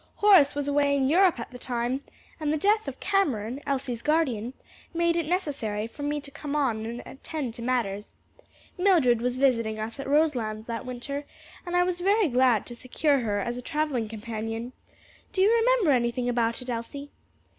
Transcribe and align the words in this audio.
Horace 0.15 0.55
was 0.55 0.67
away 0.67 0.95
in 0.97 1.07
Europe 1.07 1.39
at 1.39 1.51
the 1.51 1.59
time, 1.59 2.03
and 2.39 2.51
the 2.51 2.57
death 2.57 2.87
of 2.87 2.99
Cameron, 2.99 3.61
Elsie's 3.67 4.01
guardian, 4.01 4.53
made 4.95 5.15
it 5.15 5.27
necessary 5.27 5.85
for 5.85 6.01
me 6.01 6.19
to 6.21 6.31
come 6.31 6.55
on 6.55 6.87
and 6.87 7.03
attend 7.05 7.53
to 7.53 7.61
matters. 7.61 8.09
Mildred 8.79 9.21
was 9.21 9.37
visiting 9.37 9.77
us 9.77 9.99
at 9.99 10.07
Roselands 10.07 10.65
that 10.65 10.87
winter, 10.87 11.27
and 11.67 11.75
I 11.77 11.83
was 11.83 11.99
very 12.01 12.27
glad 12.29 12.65
to 12.65 12.75
secure 12.75 13.19
her 13.19 13.41
as 13.41 13.61
travelling 13.61 14.09
companion. 14.09 14.73
Do 15.33 15.41
you 15.43 15.53
remember 15.53 15.91
anything 15.91 16.27
about 16.27 16.63
it, 16.63 16.69
Elsie?" 16.71 17.11